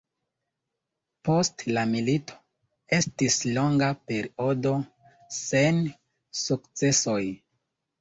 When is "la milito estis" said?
1.77-3.39